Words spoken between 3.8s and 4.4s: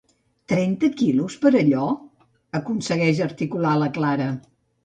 la Clara.